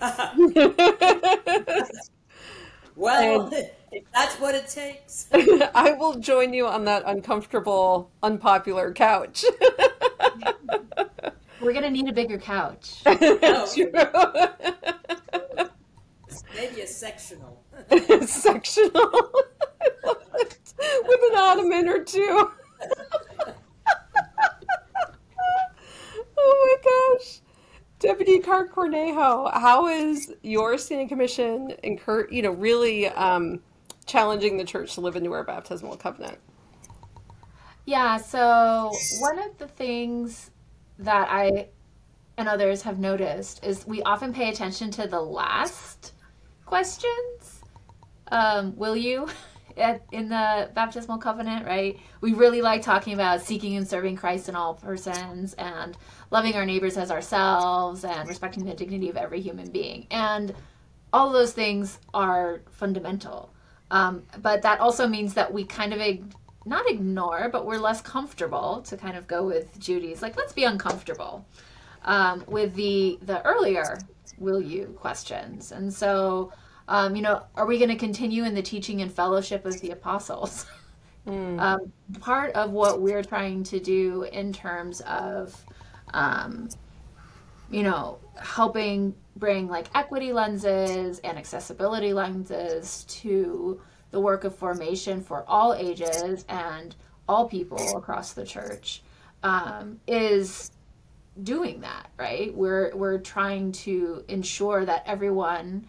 [3.00, 5.26] Well, if that's what it takes.
[5.32, 9.42] I will join you on that uncomfortable, unpopular couch.
[11.62, 13.00] We're gonna need a bigger couch.
[13.06, 13.66] No,
[16.54, 17.64] maybe a sectional.
[18.26, 18.90] Sectional.
[18.94, 20.58] I love it.
[20.78, 22.50] With an ottoman or two.
[26.42, 27.40] Oh my gosh.
[27.98, 33.60] Deputy Karr-Cornejo, how is your standing commission incur, you know, really um,
[34.06, 36.38] challenging the church to live into our baptismal covenant?
[37.84, 40.50] Yeah, so one of the things
[40.98, 41.68] that I
[42.38, 46.14] and others have noticed is we often pay attention to the last
[46.64, 47.62] questions.
[48.32, 49.28] Um, will you?
[49.76, 51.98] In the baptismal covenant, right?
[52.20, 55.96] We really like talking about seeking and serving Christ in all persons and
[56.30, 60.06] loving our neighbors as ourselves and respecting the dignity of every human being.
[60.10, 60.54] And
[61.12, 63.52] all those things are fundamental.
[63.90, 68.00] Um, but that also means that we kind of ig- not ignore, but we're less
[68.00, 71.44] comfortable to kind of go with Judy's like let's be uncomfortable
[72.04, 73.98] um, with the the earlier
[74.38, 75.72] will you questions.
[75.72, 76.52] And so,
[76.90, 79.92] um, you know, are we going to continue in the teaching and fellowship of the
[79.92, 80.66] apostles?
[81.26, 85.64] um, part of what we're trying to do in terms of
[86.12, 86.68] um,
[87.70, 93.80] you know, helping bring like equity lenses and accessibility lenses to
[94.10, 96.96] the work of formation for all ages and
[97.28, 99.02] all people across the church
[99.42, 100.72] um, is
[101.44, 105.86] doing that right we're we're trying to ensure that everyone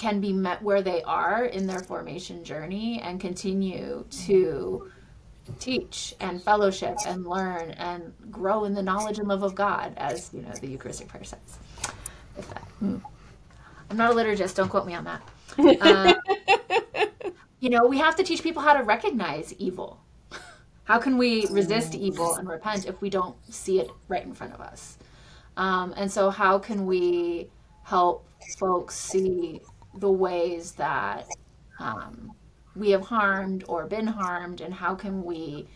[0.00, 4.90] can be met where they are in their formation journey and continue to
[5.58, 10.30] teach and fellowship and learn and grow in the knowledge and love of God, as
[10.32, 11.58] you know the Eucharistic prayer says.
[12.38, 12.96] If that, hmm.
[13.90, 14.54] I'm not a liturgist.
[14.54, 15.22] Don't quote me on that.
[15.58, 16.14] Uh,
[17.58, 20.00] you know, we have to teach people how to recognize evil.
[20.84, 24.54] How can we resist evil and repent if we don't see it right in front
[24.54, 24.96] of us?
[25.58, 27.50] Um, and so, how can we
[27.82, 28.24] help
[28.58, 29.60] folks see
[29.94, 31.26] the ways that
[31.78, 32.32] um,
[32.76, 35.66] we have harmed or been harmed, and how can we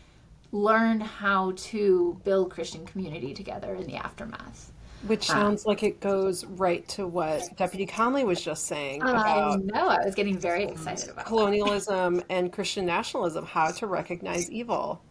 [0.53, 4.73] learn how to build Christian community together in the aftermath?
[5.07, 9.03] Which um, sounds um, like it goes right to what Deputy Conley was just saying
[9.03, 9.53] about.
[9.53, 9.89] I know.
[9.89, 13.45] I was getting very excited about colonialism and Christian nationalism.
[13.45, 15.03] How to recognize evil.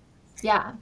[0.42, 0.74] Yeah,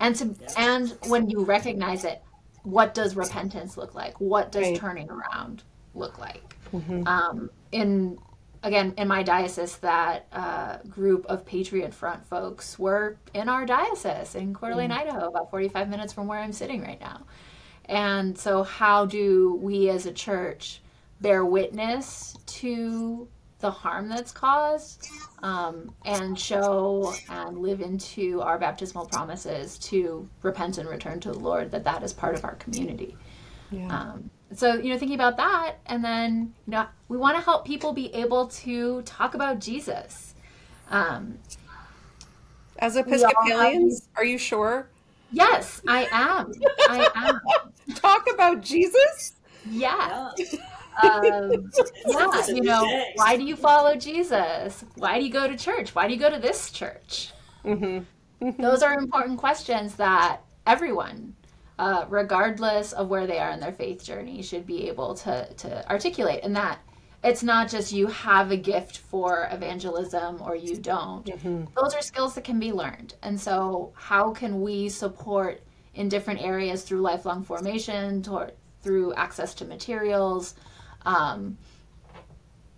[0.00, 2.22] and to and when you recognize it,
[2.62, 4.20] what does repentance look like?
[4.20, 4.76] What does right.
[4.76, 5.64] turning around
[5.94, 6.56] look like?
[6.72, 7.06] Mm-hmm.
[7.06, 8.18] Um, in
[8.62, 14.34] again in my diocese that uh, group of patriot front folks were in our diocese
[14.34, 14.98] in Coeur d'Alene, mm.
[14.98, 17.22] idaho about 45 minutes from where i'm sitting right now
[17.86, 20.80] and so how do we as a church
[21.20, 25.08] bear witness to the harm that's caused
[25.42, 31.38] um, and show and live into our baptismal promises to repent and return to the
[31.38, 33.16] lord that that is part of our community
[33.70, 33.86] yeah.
[33.88, 37.66] um, so you know thinking about that and then you know we want to help
[37.66, 40.34] people be able to talk about jesus.
[40.90, 41.38] Um,
[42.78, 44.88] as episcopalians are you sure?
[45.30, 46.52] Yes i am.
[46.88, 47.40] I am.
[47.94, 49.34] Talk about jesus?
[49.70, 50.30] Yeah
[51.02, 51.70] um,
[52.06, 54.84] yeah you know why do you follow jesus?
[54.96, 55.94] Why do you go to church?
[55.94, 57.32] Why do you go to this church?
[57.64, 58.00] Mm-hmm.
[58.44, 58.60] Mm-hmm.
[58.60, 61.36] those are important questions that everyone
[61.82, 65.90] uh, regardless of where they are in their faith journey, should be able to, to
[65.90, 66.38] articulate.
[66.44, 66.78] And that
[67.24, 71.26] it's not just you have a gift for evangelism or you don't.
[71.26, 71.64] Mm-hmm.
[71.74, 73.14] Those are skills that can be learned.
[73.24, 75.60] And so, how can we support
[75.94, 78.52] in different areas through lifelong formation, toward,
[78.82, 80.54] through access to materials?
[81.04, 81.58] Um,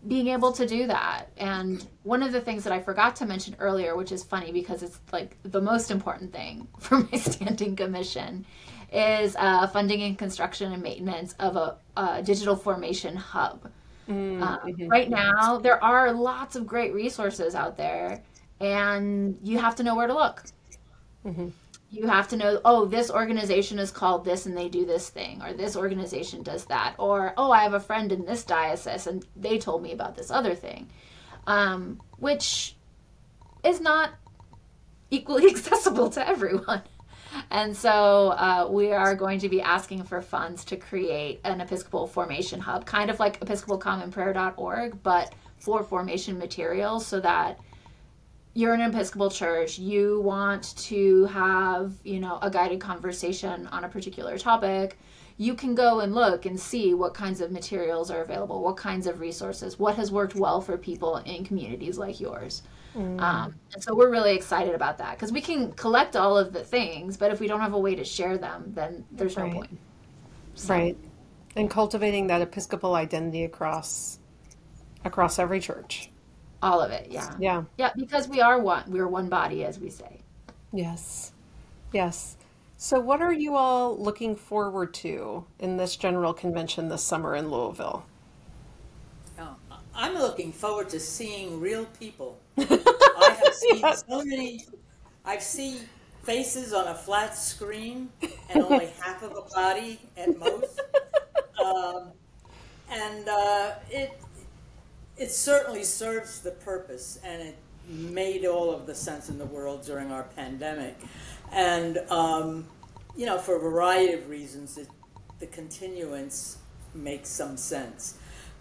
[0.09, 1.27] being able to do that.
[1.37, 4.83] And one of the things that I forgot to mention earlier, which is funny because
[4.83, 8.47] it's like the most important thing for my standing commission,
[8.93, 13.71] is uh, funding and construction and maintenance of a, a digital formation hub.
[14.09, 14.89] Mm, um, mm-hmm.
[14.89, 18.23] right now, there are lots of great resources out there,
[18.61, 20.45] and you have to know where to look.
[21.25, 21.49] Mm-hmm.
[21.91, 25.41] You have to know, oh, this organization is called this and they do this thing,
[25.43, 29.25] or this organization does that, or oh, I have a friend in this diocese and
[29.37, 30.89] they told me about this other thing,
[31.47, 32.75] um, which
[33.63, 34.11] is not
[35.11, 36.83] equally accessible to everyone.
[37.51, 42.07] And so uh, we are going to be asking for funds to create an Episcopal
[42.07, 47.59] formation hub, kind of like EpiscopalCommonPrayer.org, but for formation materials so that
[48.55, 53.89] you're an Episcopal church, you want to have, you know, a guided conversation on a
[53.89, 54.97] particular topic,
[55.37, 59.09] you can go and look and see what kinds of materials are available, what kinds
[59.09, 62.63] of resources, what has worked well for people in communities like yours.
[62.95, 63.21] Mm.
[63.21, 66.63] Um, and so we're really excited about that because we can collect all of the
[66.63, 69.53] things, but if we don't have a way to share them, then there's right.
[69.53, 69.79] no point.
[70.55, 70.75] So.
[70.75, 70.97] Right.
[71.57, 74.19] And cultivating that Episcopal identity across
[75.05, 76.11] across every church.
[76.63, 77.35] All of it, yeah.
[77.39, 77.65] Yeah.
[77.77, 78.85] Yeah, because we are one.
[78.87, 80.21] We're one body, as we say.
[80.73, 81.33] Yes.
[81.93, 82.37] Yes.
[82.77, 87.51] So, what are you all looking forward to in this general convention this summer in
[87.51, 88.05] Louisville?
[89.95, 92.39] I'm looking forward to seeing real people.
[92.59, 94.05] I have seen yes.
[94.09, 94.65] so many.
[95.25, 95.81] I've seen
[96.25, 98.11] faces on a flat screen
[98.51, 100.81] and only half of a body at most.
[101.65, 102.09] Um,
[102.91, 104.21] and uh, it
[105.17, 107.57] it certainly serves the purpose, and it
[107.89, 110.97] made all of the sense in the world during our pandemic.
[111.53, 112.67] And um,
[113.17, 114.89] you know, for a variety of reasons, it,
[115.39, 116.59] the continuance
[116.95, 118.19] makes some sense.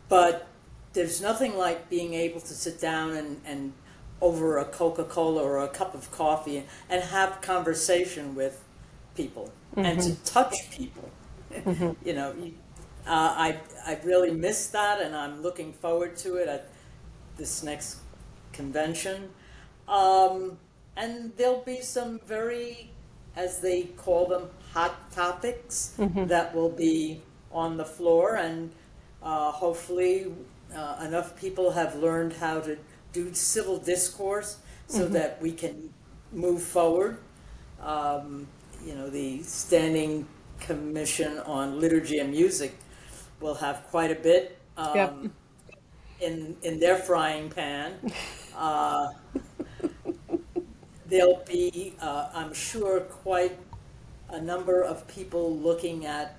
[0.09, 0.47] But
[0.93, 3.73] there's nothing like being able to sit down and, and
[4.21, 8.63] over a Coca-Cola or a cup of coffee and have conversation with
[9.15, 9.85] people mm-hmm.
[9.85, 10.23] and to mm-hmm.
[10.23, 11.09] touch people.
[11.51, 11.91] Mm-hmm.
[12.07, 12.33] you know,
[13.05, 16.69] uh, I I really missed that, and I'm looking forward to it at
[17.37, 17.97] this next
[18.53, 19.29] convention.
[19.87, 20.57] Um,
[20.95, 22.91] and there'll be some very,
[23.35, 26.27] as they call them, hot topics mm-hmm.
[26.27, 27.21] that will be
[27.51, 28.71] on the floor, and
[29.21, 30.31] uh, hopefully
[30.75, 32.77] uh, enough people have learned how to
[33.11, 34.57] do civil discourse
[34.87, 35.13] so mm-hmm.
[35.13, 35.93] that we can
[36.31, 37.17] move forward.
[37.81, 38.47] Um,
[38.85, 40.27] you know, the Standing
[40.59, 42.75] Commission on Liturgy and Music
[43.39, 44.57] will have quite a bit.
[44.75, 45.15] Um, yep.
[46.19, 47.93] in in their frying pan.
[48.55, 49.09] Uh,
[51.07, 53.57] there'll be, uh, I'm sure, quite
[54.29, 56.37] a number of people looking at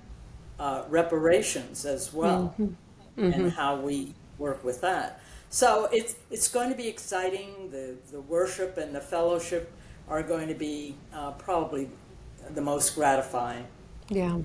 [0.59, 3.33] uh, reparations as well, mm-hmm.
[3.33, 5.21] and how we work with that.
[5.49, 7.69] So it's it's going to be exciting.
[7.71, 9.71] The the worship and the fellowship
[10.07, 11.89] are going to be uh, probably
[12.53, 13.65] the most gratifying.
[14.09, 14.39] Yeah.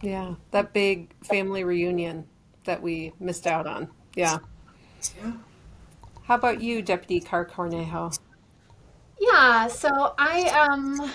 [0.00, 2.24] Yeah, that big family reunion
[2.64, 3.88] that we missed out on.
[4.14, 4.38] Yeah.
[5.20, 5.32] yeah.
[6.22, 8.16] How about you, Deputy Karr-Cornejo?
[9.18, 11.10] Yeah, so I um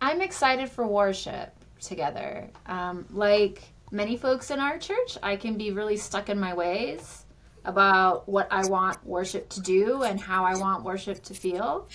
[0.00, 2.48] I'm excited for worship together.
[2.66, 7.24] Um, like many folks in our church, I can be really stuck in my ways
[7.64, 11.88] about what I want worship to do and how I want worship to feel.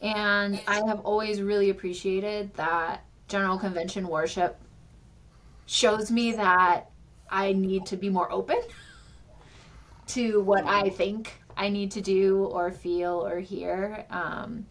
[0.00, 4.58] And I have always really appreciated that General Convention worship
[5.66, 6.90] shows me that
[7.30, 8.60] I need to be more open
[10.08, 14.04] to what I think I need to do or feel or hear.
[14.10, 14.66] Um,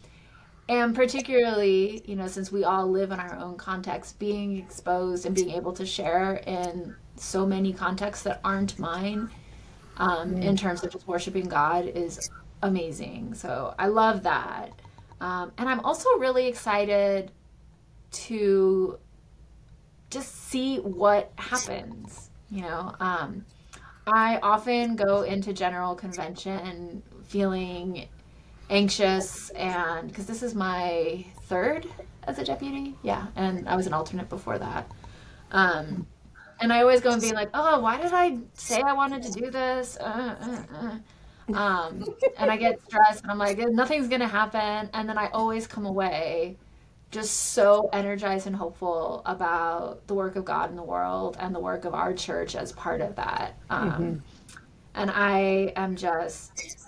[0.67, 5.35] and particularly, you know, since we all live in our own context, being exposed and
[5.35, 9.29] being able to share in so many contexts that aren't mine
[9.97, 10.43] um, mm.
[10.43, 12.29] in terms of just worshiping God is
[12.63, 13.35] amazing.
[13.35, 14.71] So I love that.
[15.21, 17.31] Um, and I'm also really excited
[18.11, 18.97] to
[20.09, 22.29] just see what happens.
[22.49, 23.45] You know, um,
[24.07, 28.07] I often go into general convention feeling
[28.69, 31.87] anxious and because this is my third
[32.23, 32.95] as a deputy.
[33.03, 34.89] Yeah and i was an alternate before that.
[35.51, 36.07] Um,
[36.59, 39.31] and i always go and be like oh why did i say i wanted to
[39.31, 39.97] do this?
[39.99, 40.97] Uh, uh, uh.
[41.55, 42.03] Um,
[42.37, 44.89] and i get stressed and i'm like nothing's gonna happen.
[44.93, 46.57] And then i always come away
[47.11, 51.59] just so energized and hopeful about the work of god in the world and the
[51.59, 53.57] work of our church as part of that.
[53.69, 54.15] Um, mm-hmm.
[54.95, 56.84] and i am just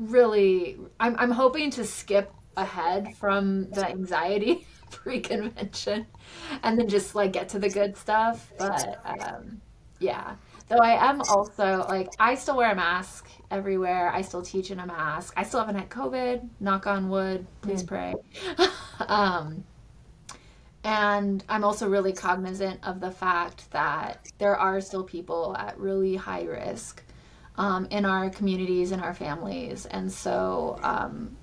[0.00, 6.06] really I'm I'm hoping to skip ahead from the anxiety pre-convention
[6.62, 9.60] and then just like get to the good stuff but um
[10.00, 10.34] yeah.
[10.68, 14.12] Though i am also like i still wear a mask everywhere.
[14.12, 15.34] I still teach in a mask.
[15.36, 16.48] I still haven't had covid.
[16.60, 17.46] Knock on wood.
[17.60, 17.88] Please mm.
[17.88, 18.14] pray.
[19.00, 19.64] Um
[20.84, 26.16] and i'm also really cognizant of the fact that there are still people at really
[26.16, 27.02] high risk
[27.60, 29.84] um, in our communities and our families.
[29.84, 31.36] And so um,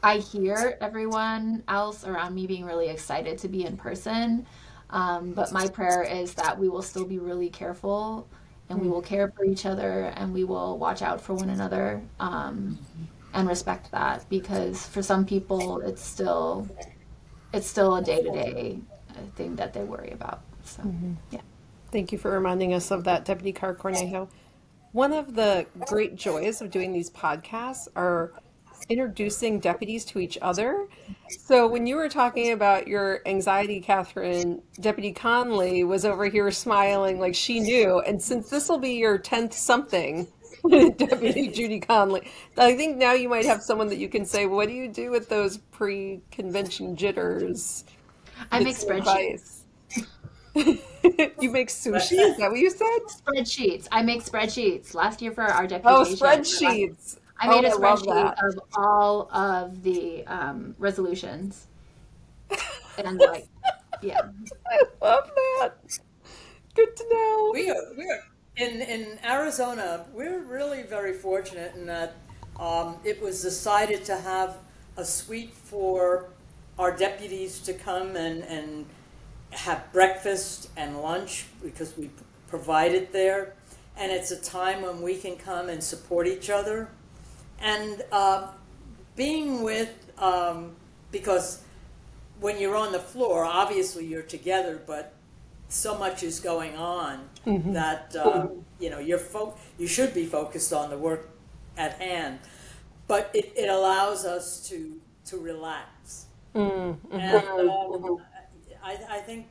[0.00, 4.46] I hear everyone else around me being really excited to be in person.
[4.90, 8.28] Um, but my prayer is that we will still be really careful
[8.68, 12.00] and we will care for each other and we will watch out for one another
[12.20, 12.78] um,
[13.34, 16.68] and respect that because for some people it's still
[17.52, 18.78] it's still a day-to-day
[19.36, 21.12] thing that they worry about so mm-hmm.
[21.30, 21.40] yeah
[21.92, 24.28] thank you for reminding us of that deputy Karr-Cornejo
[24.96, 28.32] one of the great joys of doing these podcasts are
[28.88, 30.88] introducing deputies to each other.
[31.28, 37.20] So when you were talking about your anxiety, Katherine, Deputy Conley was over here smiling
[37.20, 38.00] like she knew.
[38.00, 40.28] And since this will be your 10th something,
[40.70, 42.26] Deputy Judy Conley,
[42.56, 45.10] I think now you might have someone that you can say, what do you do
[45.10, 47.84] with those pre-convention jitters?
[48.50, 49.55] I make spreadsheets.
[51.40, 52.18] you make sushi?
[52.18, 52.98] Is that what you said?
[53.08, 53.88] Spreadsheets.
[53.92, 54.94] I make spreadsheets.
[54.94, 56.18] Last year for our oh, deputation.
[56.18, 57.18] Oh, spreadsheets.
[57.38, 61.66] I made oh, a spreadsheet of all of the um, resolutions.
[62.98, 63.46] And like,
[64.00, 64.20] yeah.
[64.66, 65.72] I love that.
[66.74, 67.50] Good to know.
[67.52, 68.22] We are, we are
[68.56, 70.06] in in Arizona.
[70.14, 72.14] We're really very fortunate in that
[72.58, 74.56] um, it was decided to have
[74.96, 76.30] a suite for
[76.78, 78.86] our deputies to come and and
[79.56, 82.10] have breakfast and lunch because we
[82.48, 83.54] provide it there.
[83.96, 86.88] And it's a time when we can come and support each other.
[87.58, 88.48] And uh,
[89.16, 90.76] being with, um,
[91.10, 91.62] because
[92.40, 95.14] when you're on the floor, obviously you're together, but
[95.68, 97.72] so much is going on mm-hmm.
[97.72, 98.46] that uh,
[98.78, 101.28] you know you're fo- you should be focused on the work
[101.76, 102.38] at hand.
[103.08, 106.26] But it, it allows us to to relax.
[106.54, 107.16] Mm-hmm.
[107.16, 108.20] And um,
[108.86, 109.46] I, I think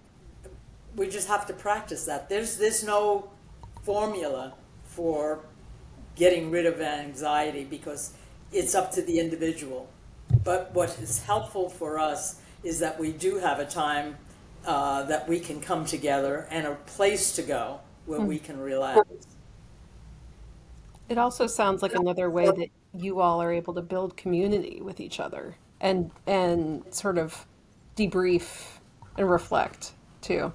[0.96, 2.30] we just have to practice that.
[2.30, 3.30] There's there's no
[3.84, 4.54] formula
[4.86, 5.42] for
[6.16, 8.14] getting rid of anxiety because
[8.54, 9.90] it's up to the individual.
[10.44, 14.16] But what is helpful for us is that we do have a time
[14.66, 19.02] uh, that we can come together and a place to go where we can relax.
[21.10, 25.02] It also sounds like another way that you all are able to build community with
[25.02, 27.46] each other and and sort of
[27.98, 28.75] debrief
[29.18, 30.52] and reflect too.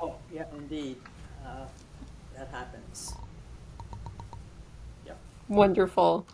[0.00, 0.96] Oh, yeah, indeed.
[1.44, 1.66] Uh,
[2.36, 3.14] that happens.
[5.06, 5.14] Yeah.
[5.48, 6.26] Wonderful.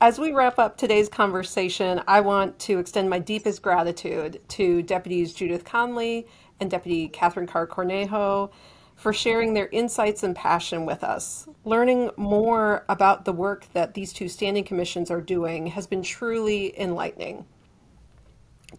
[0.00, 5.32] As we wrap up today's conversation, I want to extend my deepest gratitude to Deputies
[5.32, 6.26] Judith Conley
[6.58, 8.50] and Deputy Katherine Carr Cornejo
[8.96, 11.48] for sharing their insights and passion with us.
[11.64, 16.78] Learning more about the work that these two standing commissions are doing has been truly
[16.78, 17.44] enlightening.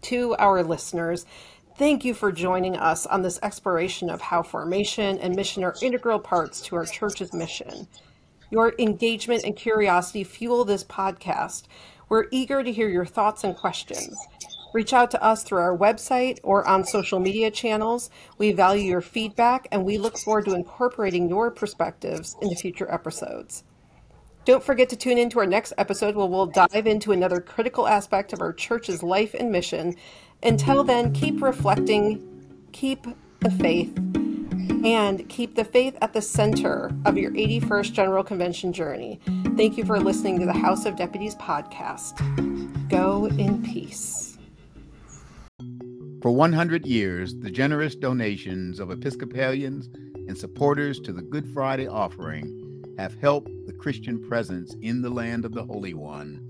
[0.02, 1.24] To our listeners,
[1.76, 6.18] thank you for joining us on this exploration of how formation and mission are integral
[6.18, 7.88] parts to our church's mission.
[8.50, 11.64] Your engagement and curiosity fuel this podcast.
[12.08, 14.16] We're eager to hear your thoughts and questions.
[14.72, 18.10] Reach out to us through our website or on social media channels.
[18.38, 23.64] We value your feedback and we look forward to incorporating your perspectives into future episodes.
[24.44, 27.88] Don't forget to tune in to our next episode where we'll dive into another critical
[27.88, 29.96] aspect of our church's life and mission.
[30.42, 32.22] Until then, keep reflecting,
[32.72, 33.06] keep
[33.40, 33.96] the faith,
[34.84, 39.18] and keep the faith at the center of your 81st General Convention journey.
[39.56, 42.20] Thank you for listening to the House of Deputies podcast.
[42.90, 44.36] Go in peace.
[46.20, 49.88] For 100 years, the generous donations of Episcopalians
[50.28, 52.63] and supporters to the Good Friday offering
[52.98, 56.40] have helped the Christian presence in the land of the Holy One